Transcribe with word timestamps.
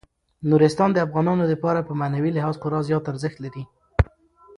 نورستان 0.49 0.89
د 0.93 0.97
افغانانو 1.05 1.43
لپاره 1.51 1.79
په 1.87 1.93
معنوي 1.99 2.31
لحاظ 2.37 2.55
خورا 2.61 2.79
زیات 2.87 3.03
ارزښت 3.11 3.37
لري. 3.45 3.63